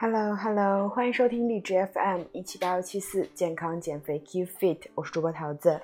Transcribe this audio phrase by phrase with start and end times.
[0.00, 5.80] Hello Hello，欢迎收听荔枝 FM 一七八幺七四健康减肥 Keep Fit，我是主播桃子。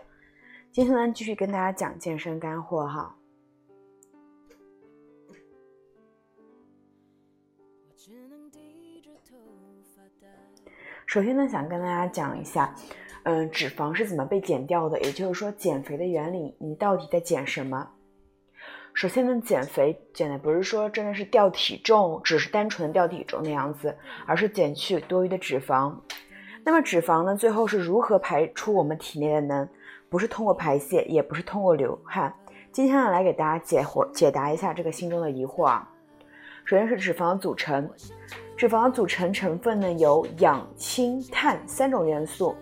[0.71, 3.17] 今天呢，继续跟大家讲健身干货哈。
[11.07, 12.73] 首先呢，想跟大家讲一下，
[13.25, 17.91] 嗯，脂肪是怎么被减掉的，也就是说减肥的原理，你到底在减什么？
[18.95, 25.93] 首先呢，减肥减的不是说真的是掉体重，只是单纯的掉体重那样子，而是减去多余的脂肪。
[26.63, 29.69] 那么脂肪呢，最后是如何排出我们体内的呢？
[30.09, 32.33] 不是通过排泄，也不是通过流汗。
[32.71, 35.91] 今天呢，来给大家解惑解答一下这个心中的疑惑啊。
[36.65, 37.91] 首先是脂肪的组成，
[38.57, 42.55] 脂肪的组成成分呢有氧、氢、碳三种元素。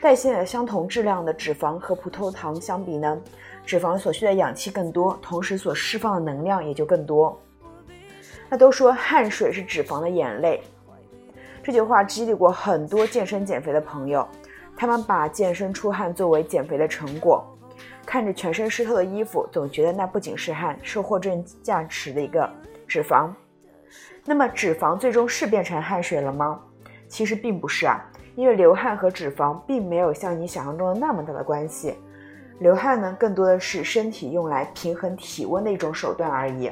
[0.00, 3.18] 代谢相同质量的脂肪和葡萄糖相比呢？
[3.66, 7.38] 脂肪所需的氧气更多，同时所释放的能量也就更多。
[8.48, 10.62] 那都说汗水是脂肪的眼泪，
[11.64, 14.26] 这句话激励过很多健身减肥的朋友，
[14.76, 17.44] 他们把健身出汗作为减肥的成果。
[18.06, 22.48] 看着全身湿透的衣服，总觉得那不仅是汗，是货真价实的一个
[22.86, 23.28] 脂肪。
[24.24, 26.60] 那么脂肪最终是变成汗水了吗？
[27.08, 28.00] 其实并不是啊，
[28.36, 31.96] 因为流汗和脂肪并没有像你想象中的那么大的关系。
[32.58, 36.70] 流汗呢，更多的是身体用来平衡体温的一种手段而已。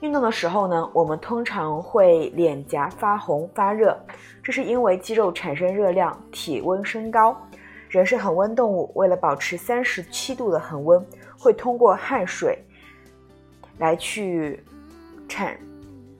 [0.00, 3.98] 运动的时候呢，我们通常会脸颊发红发热，
[4.42, 7.34] 这是因为肌肉产生热量，体温升高。
[7.88, 11.02] 人是恒温动物，为了保持三十七度的恒温，
[11.38, 12.58] 会通过汗水
[13.78, 14.62] 来去
[15.28, 15.56] 产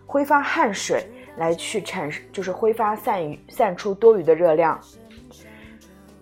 [0.07, 1.07] 挥发汗水
[1.37, 4.81] 来去产就是挥发散余散出多余的热量。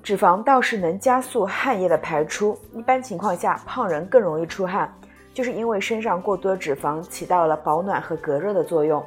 [0.05, 2.59] 脂肪倒是能加速汗液的排出。
[2.75, 4.95] 一般情况下，胖人更容易出汗，
[5.33, 9.03] 就是因为身上过多脂肪起到了保暖和隔热的作用。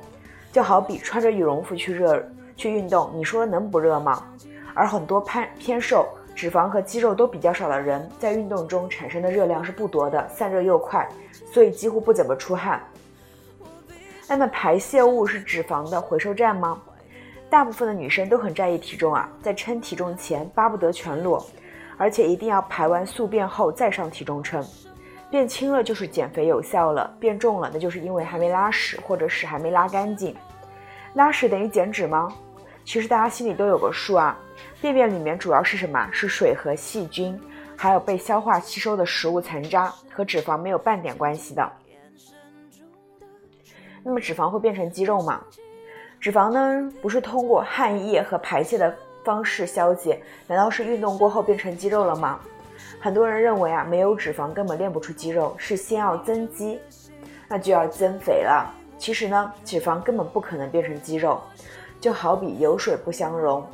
[0.52, 4.26] 就好比穿着羽绒服去热去运动，你说能不热吗？
[4.74, 6.04] 而很多偏偏瘦、
[6.34, 11.08] 脂肪和肌肉都比较少的人，在运动中产生的热量是不多的，散热又快，
[11.54, 12.82] 所以几乎不怎么出汗。
[14.28, 16.82] 那么排泄物是脂肪的回收站吗？
[17.50, 21.46] 大部分的女生都很在意体重啊，在称体重前巴不得全裸，
[21.98, 24.64] 而且一定要排完宿便后再上体重秤。
[25.30, 30.36] 变轻了就是减肥有效了，变重了那就是因为还没拉屎或者屎还没拉干净。
[31.14, 32.34] 拉屎等于减脂吗？
[32.86, 34.38] 其实大家心里都有个数啊。
[34.82, 36.10] 便便里面主要是什么？
[36.12, 37.40] 是水和细菌，
[37.76, 41.72] 还有被消化吸收的食物残渣，和脂肪没有半点关系的。
[44.04, 45.42] 那么脂肪会变成肌肉吗？
[46.28, 48.94] 脂肪呢，不是通过汗液和排泄的
[49.24, 52.38] 方式消解，难道是运动过后变成肌肉了吗？
[53.00, 56.82] 很多人认为啊，没有脂肪根本练不出肌肉，是先要增肌，
[57.48, 58.70] 那就要增肥了。
[58.98, 61.40] 其实呢，脂肪根本不可能变成肌肉，
[62.02, 63.66] 就好比油水不相容，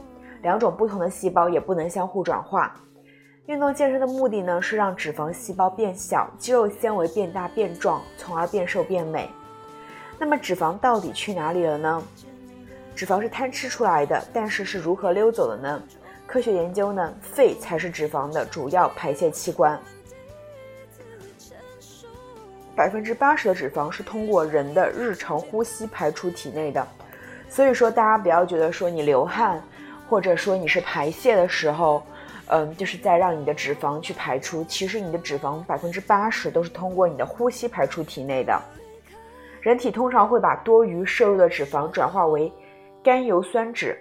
[0.44, 2.76] 两种不同的细胞也不能相互转化。
[3.48, 9.28] 运动健身的目的呢，是让脂肪细胞变小，肌肉纤维变大变壮，从而变瘦变美。
[10.20, 12.04] 那么脂肪到底去哪里了呢？
[12.96, 15.82] 脂肪是贪吃出来的，但是是如何溜走的呢？
[16.28, 19.80] 科学研究呢，肺才是脂肪的主要排泄器官。
[22.76, 26.88] 百分之八十的脂肪是通过人的日常呼吸排出体内的，
[27.50, 29.62] 所以说大家不要觉得说你流汗，
[30.10, 32.02] 或者说你是排泄的时候，
[32.48, 34.64] 嗯，就是在让你的脂肪去排出。
[34.64, 38.60] 其实你的脂肪百分之八十都是通过你的呼吸排出体内的。
[39.62, 42.52] 人体通常会把多余摄入的脂肪转化为。
[43.04, 43.94] 甘油酸酯，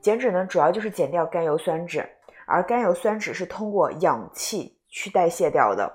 [0.00, 2.04] 减脂呢主要就是减掉甘油酸酯，
[2.46, 5.90] 而甘油酸酯是通过氧气去代谢掉的。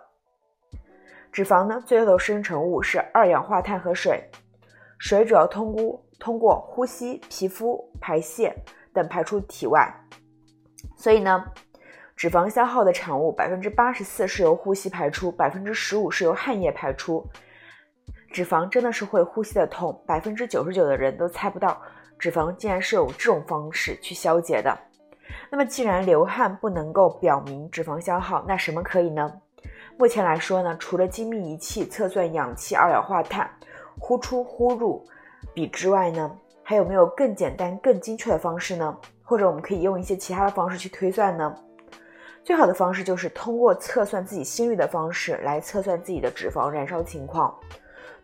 [1.34, 4.24] 脂肪呢最后的生成物是二氧化碳和水，
[4.98, 8.56] 水主要通过通过呼吸、皮肤、排泄
[8.94, 9.94] 等排出体外。
[10.96, 11.44] 所以呢，
[12.16, 17.28] 脂肪消耗的产物百分之八十四是由呼吸排出，百分之十五是由汗液排出。
[18.32, 21.81] 脂肪真的是会呼吸的痛，百分之九十九的人都猜不到。
[22.17, 24.77] 脂肪竟然是有这种方式去消解的。
[25.50, 29.31] 那么，既然流汗不能够表明脂肪消耗，那什么可以呢？
[29.97, 33.50] 目前来说呢，除了精密仪器测算氧气、二氧化碳
[33.97, 35.06] 呼出呼入
[35.53, 36.29] 比之外呢，
[36.63, 38.97] 还有没有更简单、更精确的方式呢？
[39.23, 41.56] 或者我们可以用一些其他的方式去推算呢？
[42.44, 47.57] 最好的方式就是通过测算自己心率的方式来测算自己的脂肪燃烧情况。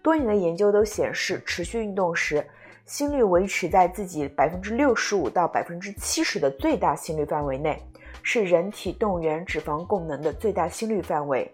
[0.03, 2.45] 多年的研究都显示，持续运动时。
[2.86, 7.81] 心率维持在自己百分之六十五到百分之七十的最大心率范围内，
[8.22, 11.50] 是人体动员脂肪功能的最大心率范围。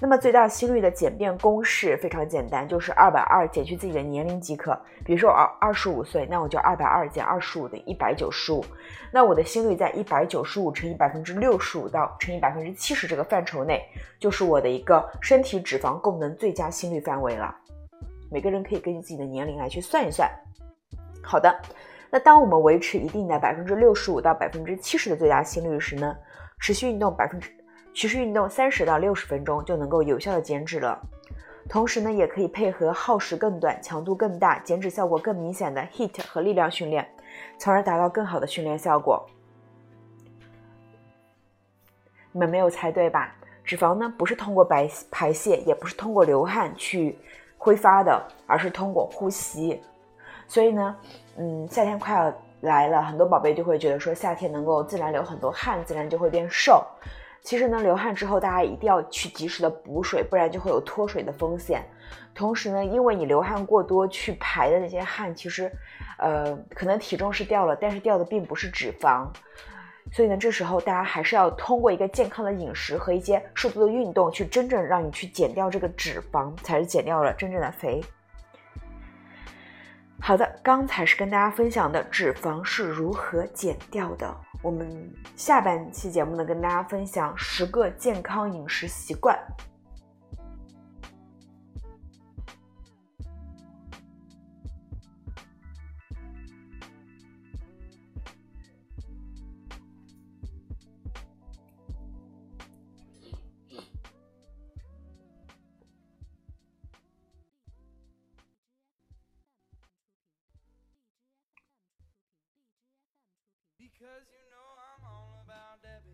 [0.00, 4.80] 那么最大心率的简便公式非常简单，就是二百二减去自己的年龄即可。
[5.04, 8.64] 比如说我二二十五岁，那我就二百二减二十五等于一百九十五。
[9.10, 13.82] 那我的心率在一百九十五乘以百分之六十五到乘以百分之七十这个范畴内，
[14.20, 17.52] 就是我的一个身体脂肪供能最佳心率范围了。
[18.30, 20.30] 每个人可以根据自己的年龄来去算一算。
[21.22, 21.54] 好的，
[22.10, 26.16] 那当我们维持一定的百分之六十五到百分之七十的最大心率时呢，
[26.58, 27.50] 持续运动百分之。
[27.94, 31.00] 持续运动三十到六十分钟就能够有效的减脂了，
[31.68, 37.08] 同时呢，也可以配合耗时更短、强度更大、减脂效果更明显的 HIIT 和力量训练，
[37.58, 39.26] 从而达到更好的训练效果。
[42.30, 43.34] 你们没有猜对吧？
[43.64, 47.18] 脂肪呢，不是通过白排泄，也不是通过流汗去
[47.58, 49.82] 挥发的，而是通过呼吸。
[50.46, 50.96] 所以呢，
[51.36, 52.32] 嗯，夏天快要
[52.62, 56.82] 来了，很多宝贝就会觉得说，夏天能够自然流很多汗，自然就会变瘦。
[57.42, 61.84] 其实呢，流汗之后大家一定要去及时的补水，不然就会有脱水的风险。
[62.34, 65.70] 同时呢，因为你流汗过多去排的那些汗，其实，
[66.18, 69.26] 呃，可能体重是掉了，但是掉的并不是脂肪。
[70.12, 78.00] 所以呢，这时候大家还是要通过一个健康的饮食和一些适度的运动，去真正让你去减掉这个脂肪，才是减掉了真正的肥。
[80.20, 84.36] 好的，刚才是跟大家分享的脂肪是如何减掉的。
[84.62, 89.38] 我们下半期节目呢，跟大家分享十个健康饮食习惯。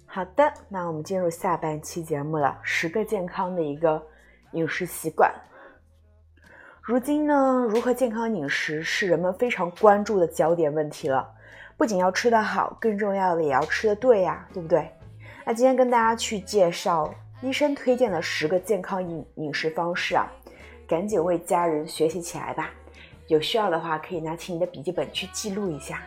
[0.06, 2.56] 好的，那我们进入下半期节目了。
[2.62, 4.00] 十个健康的一个
[4.52, 5.34] 饮食习惯。
[6.80, 11.28] 如今呢，如何健康饮食是人们非常关注的焦点问题了。
[11.76, 14.88] 不仅要吃得好，更重要的也要吃得对呀，对不对？
[15.44, 20.30] 那今天跟大家去介绍医生推荐的十个健康饮饮食方式啊，
[20.86, 22.70] 赶紧为家人学习起来吧。
[23.26, 26.00] 有需要的话，可以拿起你的笔记本去记录一下。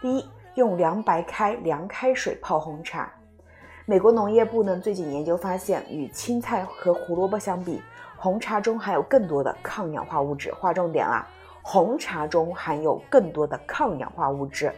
[0.00, 0.24] 第一。
[0.54, 3.12] 用凉白开、凉开水泡红茶。
[3.86, 7.80] 美国农业部呢最近研究发现，与青菜和胡萝卜相比，
[8.16, 10.52] 红茶中含有更多的抗氧化物质。
[10.54, 11.26] 划重点啦，
[11.62, 14.72] 红茶中含有更多的抗氧化物质。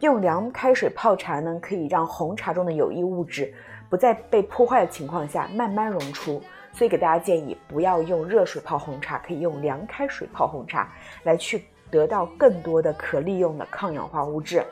[0.00, 3.54] 用凉开水泡茶呢，可以让红茶中的有益物质
[3.88, 6.42] 不在被破坏的情况下慢慢溶出。
[6.72, 10.90] 所以给大家建议，不要用热水泡红茶，可以用凉开水泡红茶
[11.22, 14.64] 来去得到更多的可利用的抗氧化物质。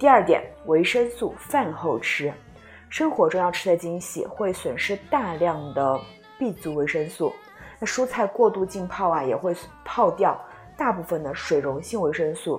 [0.00, 2.32] 第二点，维生素饭后吃。
[2.88, 6.00] 生活中要吃的精细，会损失大量的
[6.38, 7.30] B 族维生素。
[7.78, 9.54] 那蔬菜过度浸泡啊，也会
[9.84, 10.42] 泡掉
[10.74, 12.58] 大部分的水溶性维生素。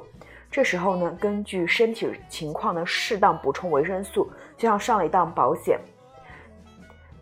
[0.51, 5.79] 这时候呢，根据身体情况呢，适当补充维生素，就像上了一档保险。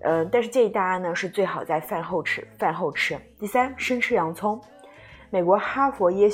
[0.01, 2.45] 嗯，但是建议大家呢，是最好在饭后吃。
[2.57, 3.17] 饭后吃。
[3.39, 4.61] 第三，生吃洋葱。
[5.29, 6.29] 美国哈佛医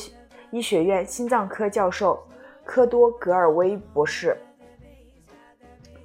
[0.49, 2.19] 医学院心脏科教授。
[2.65, 4.35] 科多格尔威博士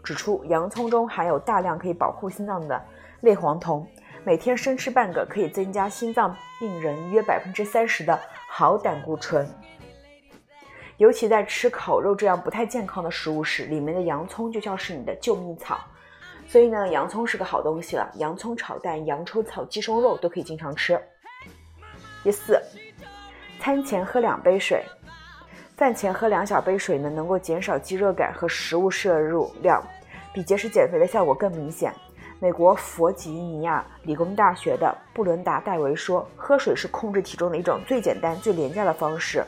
[0.05, 2.81] 指出，洋葱中含有大量可以保护心脏的
[3.23, 3.87] 类黄酮，
[4.25, 8.17] 每天生吃半个可以增加心脏病人约百分之三十的
[8.49, 9.49] 好胆固醇。
[10.99, 15.81] 尤其在吃烤肉这样不太健康的食物时，里面的洋葱就像是你的救命草。
[16.47, 18.11] 所以呢，洋葱是个好东西了。
[18.17, 21.00] 洋葱炒蛋、洋葱炒鸡胸肉都可以经常吃。
[22.23, 22.61] 第四，
[23.61, 24.85] 餐前喝两杯水。
[25.81, 29.83] 饭前喝两小杯水呢，能够减少饥饿感和食物摄入量，
[30.31, 31.91] 比节食减肥的效果更明显。
[32.39, 39.43] 美国弗吉尼亚理工大学的布伦达·戴维说：“喝水是控制体重的一种最简单、最廉价的方式。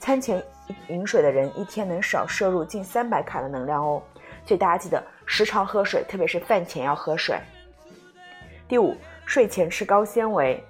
[0.00, 0.42] 餐前
[0.88, 4.02] 饮水的人一天能少摄入近三百卡的能量哦。
[4.46, 7.38] 所以大家记得时常喝水，特别是饭前要喝水。”
[8.66, 10.64] 第五，睡前吃高纤维。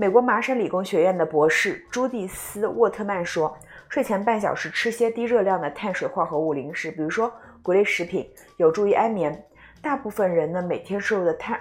[0.00, 3.58] 美国麻省理工学院的博士朱蒂斯·沃特曼说
[3.90, 7.32] ：“睡前半小时吃些低热量的碳水化合物零食，比如说
[7.64, 9.44] 谷类食品，有助于安眠。
[9.82, 11.60] 大部分人呢，每天摄入的碳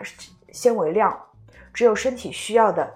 [0.52, 1.20] 纤维量
[1.74, 2.88] 只有身体需要的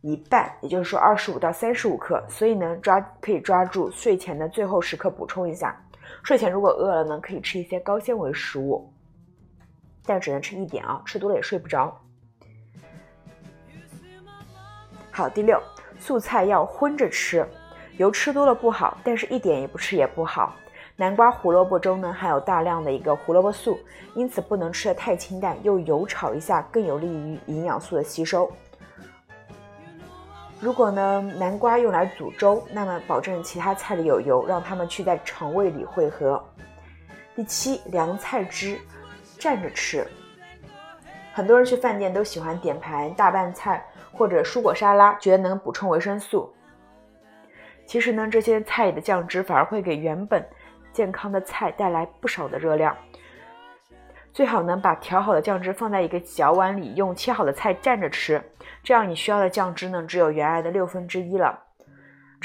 [0.00, 2.24] 一半，也就是说二十五到三十五克。
[2.26, 5.78] 所以呢，抓可以抓住睡前的最后时刻补充一下。
[6.22, 8.90] 睡前如果饿了呢，可以吃一些高纤维食物，
[10.06, 11.94] 但只能吃一点啊，吃多了也睡不着。”
[15.16, 15.58] 好，第六，
[15.98, 17.48] 素菜要荤着吃，
[17.96, 20.54] 油吃多了不好，但是一点也不吃也不好。
[20.94, 23.78] 南瓜、胡萝卜中呢含有大量的一个胡萝卜素，
[24.14, 28.52] 因此不能吃的太清淡，用油炒一下更有利于营养素的吸收。
[30.60, 36.44] 如果呢南瓜用来煮粥，那么保证其他菜里有油，让它们去在肠胃里汇合。
[37.34, 38.78] 第七，凉菜汁
[39.38, 40.06] 蘸着吃。
[41.36, 46.50] 很多人去饭店都喜欢点盘大拌菜或者蔬果沙拉，觉得能补充维生素。
[47.84, 50.42] 其实呢，这些菜的酱汁反而会给原本
[50.94, 52.96] 健康的菜带来不少的热量。
[54.32, 58.42] 最好呢，把调好的酱汁放在一个小碗里，用切好的菜蘸着吃，
[58.82, 61.65] 这样你需要的酱汁呢，只有原来的六分之一了。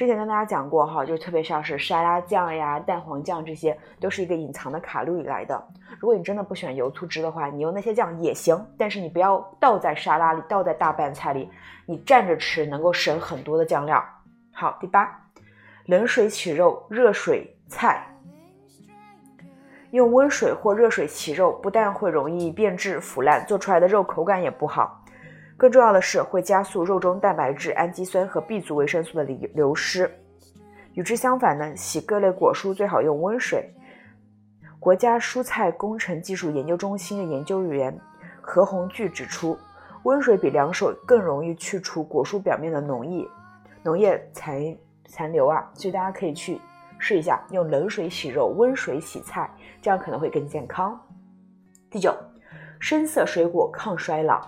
[0.02, 5.64] 之前跟大家讲过哈，就特别像是沙拉酱呀、蛋黄酱这些，都是一个隐藏的卡路里来的。
[6.00, 11.48] 如果你真的不喜欢油醋汁的话，你用那些酱也行，但是你不要倒在沙拉里、倒在大拌菜里，
[11.86, 14.04] 你蘸着吃能够省很多的酱料。
[14.52, 15.08] 好，第八，
[15.86, 18.04] 冷水洗肉，热水菜。
[19.92, 25.01] 用温水或热水洗肉，不但会容易变质腐烂，做出来的肉口感也不好。
[25.62, 30.12] 更重要的是，会加速肉中蛋白质、氨基酸和 B 族维生素的流流失。
[30.96, 33.72] 与之相反呢，洗各类果蔬最好用温水。
[34.80, 37.96] 国家蔬菜工程技术研究中心的研究员
[38.42, 39.56] 何红巨指出，
[40.02, 43.28] 温水比凉水更容易去除果蔬表面的农液、
[43.84, 44.76] 农业残
[45.06, 46.60] 残留啊，所以大家可以去
[46.98, 49.48] 试一下，用冷水洗肉，温水洗菜，
[49.80, 51.00] 这样可能会更健康。
[51.88, 52.12] 第九，
[52.80, 54.42] 深色水果抗衰老。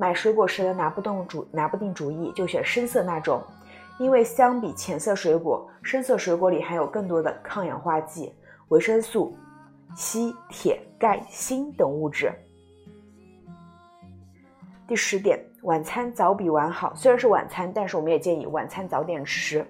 [0.00, 3.42] 买水果时呢，拿不动主拿不定主意，就选深色那种，
[3.98, 8.32] 因为相比浅色水果，深色水果里含有更多的抗氧化剂、
[8.68, 9.36] 维生素、
[9.94, 12.32] 硒、铁、钙、锌等物质。
[14.88, 16.94] 第十点，晚餐早比晚好。
[16.94, 19.62] 虽然是晚餐，但是我们也建议晚餐早点吃。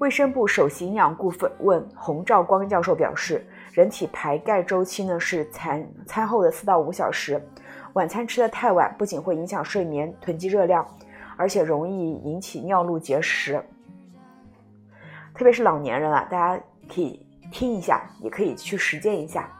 [0.00, 7.42] 卫生部首席营养顾问洪兆光教授表示，人体排钙周期呢是餐餐后的四到五小时。
[7.98, 10.86] 晚餐吃的太晚，不仅会影响睡眠、囤积热量，
[11.36, 13.60] 而且容易引起尿路结石。
[15.34, 19.50] 特别是老年人啊，大家可以听一下，也可以去实践一下。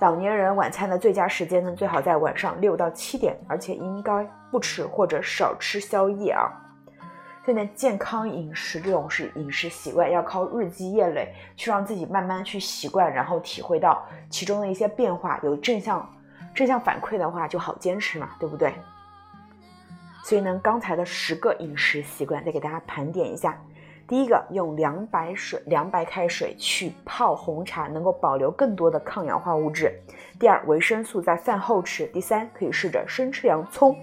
[0.00, 6.50] 老年人晚餐的最佳时间呢，最好在晚上六到七点，而且应该不吃或者少吃宵夜啊。
[7.46, 16.04] 现在健康饮食这种是饮食习惯，要靠日积月累去让自己慢慢去习惯，然后体会到其中的一些变化，有正向。
[16.54, 18.72] 正向反馈的话就好坚持嘛，对不对？
[20.22, 23.60] 所以呢，刚才的十个饮食习惯再给大家盘点一下。
[24.06, 29.92] 第一个，用凉白水、凉白开水去泡红茶，能够保留更多的抗氧化物质。
[30.38, 32.06] 第二，维生素在饭后吃。
[32.06, 33.96] 第三，可以试着生吃洋葱。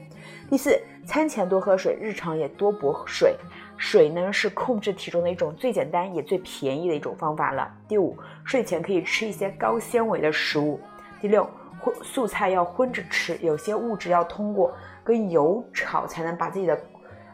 [0.50, 3.36] 第四，餐前多喝水，日常也多补水。
[3.77, 7.72] 水呢是控制体重的一种最简单也最便宜的一种方法了。
[7.88, 10.79] 第五，睡前可以吃一些高纤维的食物。
[11.20, 11.48] 第六。
[11.81, 14.73] 荤素菜要荤着吃，有些物质要通过
[15.03, 16.79] 跟油炒才能把自己的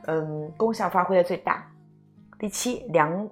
[0.06, 1.70] 嗯功效发挥的最大。
[2.40, 3.30] 第七，凉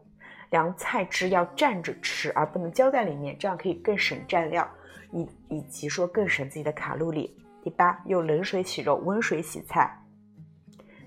[0.49, 4.67] 凉菜汁要蘸着吃，而不能浇在里面，这样可以更省蘸料，
[5.11, 7.37] 以以及说更省自己的卡路里。
[7.63, 9.97] 第八，用冷水洗肉，温水洗菜。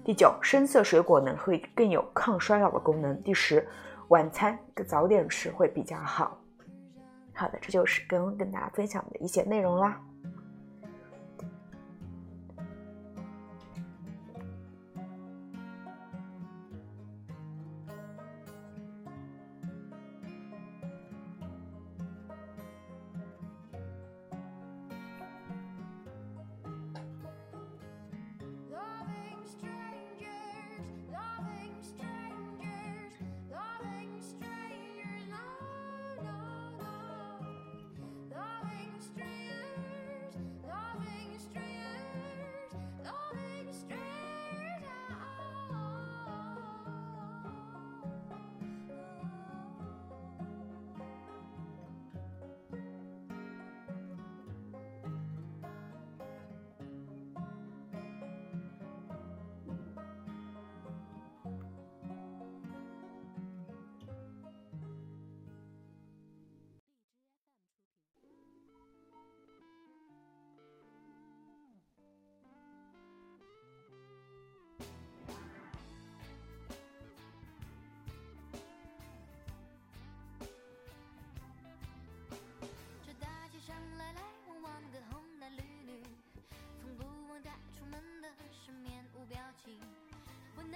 [0.05, 3.21] 第九，深色水果呢会更有抗衰老的功能。
[3.23, 3.69] 第十，
[4.09, 6.39] 晚餐早点吃会比较好。
[7.39, 10.01] 好的，这就是跟跟大家分享的一些内容啦。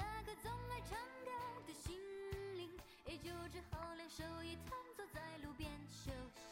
[0.02, 1.30] 那个总爱唱歌
[1.66, 1.96] 的心
[2.56, 2.68] 灵，
[3.06, 6.42] 也就只好两手一摊，坐在路边休息。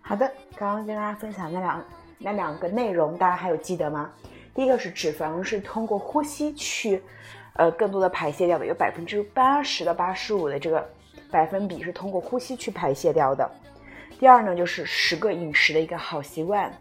[0.00, 1.84] 好的，刚刚跟大家分享那两
[2.16, 4.10] 那两个内容，大家还有记得吗？
[4.54, 7.02] 第一个是脂肪是通过呼吸去，
[7.52, 10.90] 呃，更多的排泄掉的，有百分之八十到八十五的这个
[11.30, 13.50] 百分比是通过呼吸去排泄掉的。
[14.18, 16.72] 第二呢，就是十个饮食的一个好习惯。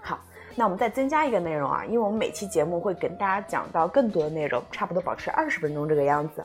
[0.00, 0.18] 好，
[0.54, 6.44] 那我们再增加一个内容啊，因为我们每期节目会跟大家讲到更多的内容，差不多保持二十分钟这个样子。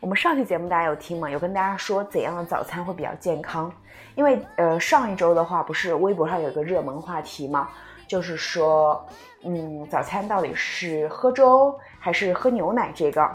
[0.00, 1.30] 我们上期节目大家有听吗？
[1.30, 3.72] 有跟大家说怎样的早餐会比较健康？
[4.14, 7.70] 因为呃上一周的话，不是微博上有一个热门话题吗？
[8.06, 9.04] 就是说，
[9.42, 12.92] 嗯，早餐到底是喝粥还是喝牛奶？
[12.94, 13.28] 这个，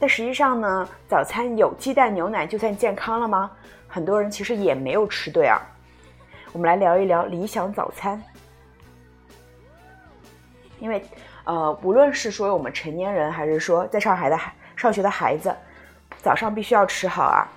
[0.00, 3.50] 但实际上呢，早餐有鸡蛋牛奶就算健康了吗？
[3.88, 5.60] 很多人其实也没有吃对啊。
[6.52, 8.22] 我们来聊一聊理想早餐，
[10.78, 11.04] 因为
[11.44, 14.52] 呃，无论是说我们成年人，还是说在上海的孩。
[14.76, 15.52] 上学的孩子，
[16.22, 17.48] 早上必须要吃好啊！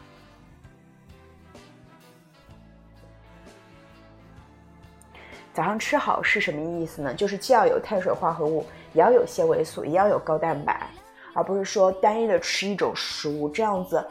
[5.53, 7.13] 早上吃好是什么意思呢？
[7.13, 10.81] 就是既要有碳水化合物，也要有纤维素，也要有高蛋白，
[11.33, 13.49] 而不是说单一的吃一种食物。
[13.49, 14.05] 这样子，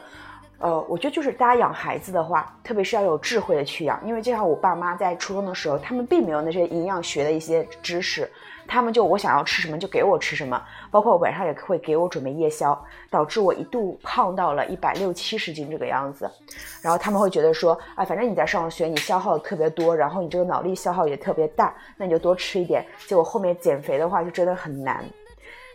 [0.59, 8.29] 呃，我觉得就是大家养孩子的话，特别是要有智慧的去养，因为就像我爸妈在初中的时候，他们并没有那些营养学的一些知识。
[8.67, 16.29] 他们就我想要吃什么就给我吃什么，包括晚上也会给我准备夜宵，导致我一度胖到了一百六七十斤这个样子。
[16.81, 22.85] 然后他们会觉得说，啊，反正你在上学，你消耗的特别多，然后你这个脑力消耗也特别大，那你就多吃一点。
[23.07, 25.03] 结果后面减肥的话就真的很难。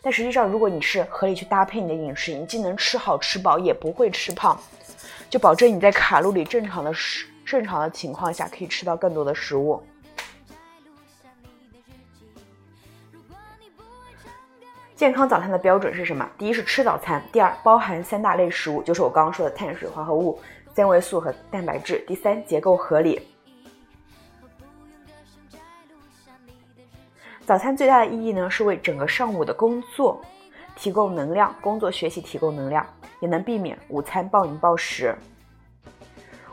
[0.07, 4.57] 但实际上，如果你是合理去搭配你的饮食，你既能吃好吃饱，也不会吃胖，
[5.29, 9.83] 就保证你在卡路里正常的食正常的情况下可以吃到更多的食物。
[14.95, 16.25] 健康早餐的标准是什么？
[16.39, 20.39] 第一是吃早餐，第二包含三大类食物，就是我刚刚说的碳水化合物、
[20.73, 21.99] 纤维素和蛋白质。
[22.07, 23.21] 第三结构合理。
[27.46, 30.20] 早餐最大的意义呢，是为整个上午的工作
[30.74, 32.85] 提供能量，工作学习提供能量，
[33.20, 35.14] 也能避免午餐暴饮暴食。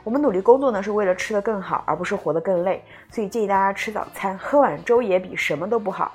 [0.04, 6.14] 我们努力工作呢，是为了吃得更好，而不是活得更累，所以建议大家吃早餐，喝碗粥也比什么都不好。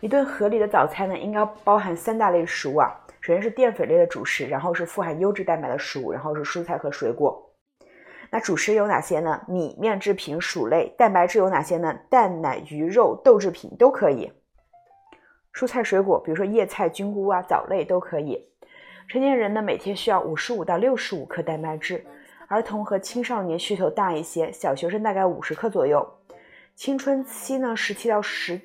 [0.00, 2.90] 一顿合理的早餐呢，应该包含三大类食物啊。
[3.20, 7.50] 首先是淀粉类的主食，然后是富含优质蛋白的食物，然后是蔬菜和水果。
[8.30, 9.42] 那主食有哪些呢？
[9.46, 10.94] 米面制品、薯类。
[10.96, 11.94] 蛋白质有哪些呢？
[12.08, 14.32] 蛋、奶、鱼、肉、豆制品都可以。
[15.52, 18.42] 蔬菜水果，比如说叶菜、菌菇啊、藻类都可以。
[19.06, 22.02] 成年人呢，每天需要五十五到六十五克蛋白质，
[22.48, 26.08] 儿童和青少年需求大一些，小学生大概五十克左右。
[26.74, 28.58] 青春期呢，十七到十。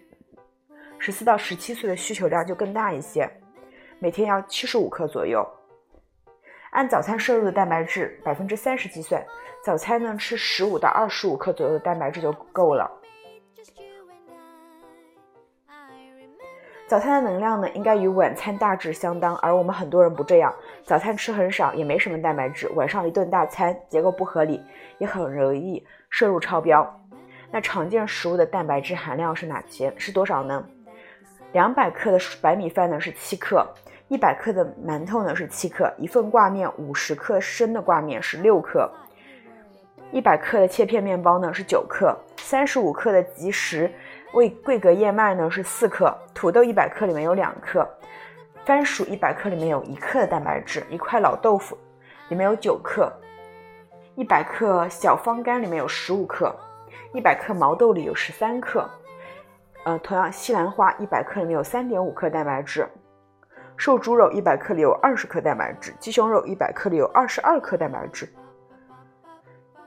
[0.98, 3.30] 十四到十七岁的需求量就更大一些，
[4.00, 5.46] 每天要七十五克左右。
[6.72, 9.24] 按早餐摄入的蛋白质百分之三十计算，
[9.64, 12.92] 早餐呢吃十五到二十五克左右的蛋白质就够了。
[16.88, 20.54] 早餐的能量呢应该与晚餐大致相当，而我们很多人不这样，
[20.84, 24.62] 早餐吃很少，也没什么蛋白质，晚上一顿大餐，结构不合理，
[24.98, 27.02] 也很容易摄入超标。
[27.52, 29.94] 那常见食物的蛋白质含量是哪些？
[29.98, 30.68] 是多少呢？
[31.56, 33.66] 两百克的白米饭呢是七克，
[34.10, 38.92] 一百克的馒头呢是七克，一份挂面五十克生的挂面是六克，
[40.12, 43.90] 一百克的切片面包呢是九克，三十五克的即食
[44.34, 47.88] 味桂格燕麦呢是四克，土豆一百克里面有两克，
[48.66, 51.78] 番薯一百克里面有一克的蛋白质，一块老豆腐
[52.28, 53.10] 里面有九克，
[54.16, 56.54] 一百克小方干里面有十五克，
[57.14, 58.86] 一百克毛豆里有十三克。
[59.86, 62.90] 呃，同样，西兰花一百克里面有三点五克蛋白质，
[63.78, 68.28] 瘦猪肉一百克里有二十克蛋白质，鸡胸肉一百克里有二十二克蛋白质，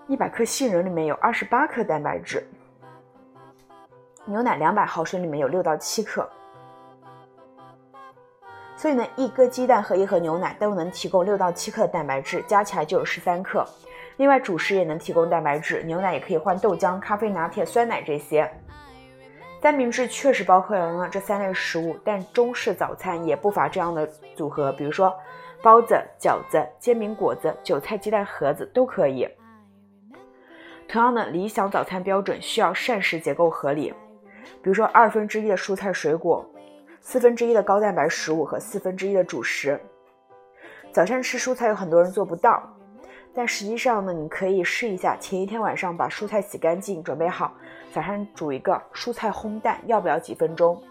[0.06, 2.46] 一百克杏仁里面有二十八克蛋白质，
[4.24, 6.28] 牛奶两百毫升里面有六到七克。
[8.76, 13.66] 所以呢，一个鸡蛋和一盒牛奶都能提供六到七克的蛋白质，加起来就有十三克。
[14.18, 18.48] 另外，主食也能提供蛋白质，牛奶也可以换豆浆、咖啡拿铁、酸奶这些。
[19.60, 25.12] 三明治确实包含了这三类食物，但中式早餐也不乏这样的组合，比如说
[25.62, 29.28] 包子、饺子、煎饼果子、韭菜鸡蛋盒子都可以。
[30.88, 33.92] 同样的，理想早餐标准需要膳食结构合理，
[34.62, 36.48] 比如说二分之一的蔬菜水果，
[37.00, 39.78] 四分之一的高蛋白食物和四分之一的主食。
[40.92, 42.62] 早餐吃蔬菜有很多人做不到，
[43.38, 47.54] 但实际上呢，你可以试一下，前一天晚上把蔬菜洗干净准备好，
[47.92, 50.82] 早上煮一个蔬菜烘蛋，要不了几分钟。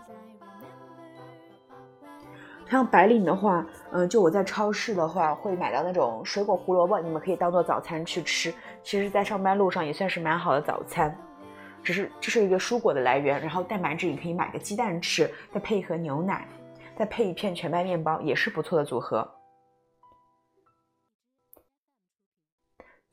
[2.70, 8.54] 像白领的话，嗯，就我在超市的话会买到那种水果胡萝卜，你们可以当做早餐去吃。
[8.82, 11.14] 其实，在上班路上也算是蛮好的早餐，
[11.84, 16.48] 只是这是一个蔬果的来源，然后蛋白质你可以买个鸡蛋吃，再配一盒牛奶，
[16.96, 19.30] 再配一片全麦面包，也是不错的组合。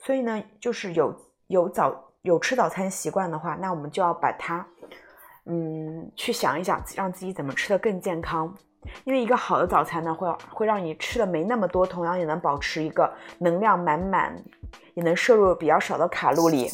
[0.04, 4.66] 所以呢，就是有有早有吃早餐习惯的话，那我们就要把它，
[5.46, 8.54] 嗯，去想一想，让自己怎么吃的更健康。
[9.04, 14.44] 因为一个好的早餐呢，会会让你吃的没那么多，同样也能保持一个能量满满，
[14.92, 16.70] 也能摄入比较少的卡路里。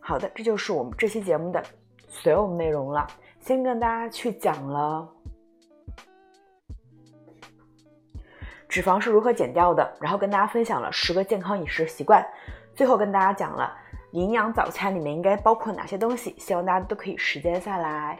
[0.00, 1.64] 好的，这就是我们这期节目的
[2.08, 3.06] 所有内容了。
[3.40, 5.08] 先跟大家去讲了
[8.72, 12.26] 脂肪是如何减掉的，然后跟大家分享了十个健康饮食习惯，
[12.74, 13.70] 最后跟大家讲了
[14.12, 18.18] 营养早餐里面应该包括哪些东西，希望大家都可以实践下来。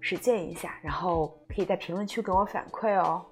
[0.00, 3.24] 实践一下，然后可以在评论区给我反馈哦。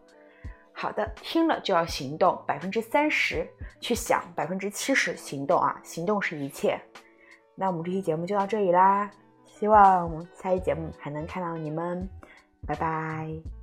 [0.72, 3.46] 好的，听了就要行动，百分之三十
[3.78, 5.78] 去想，百分之七十行动啊！
[5.84, 6.80] 行动是一切。
[7.54, 9.10] 那我们这期节目就到这里啦，
[9.44, 12.08] 希望下期节目还能看到你们，
[12.66, 13.55] 拜拜。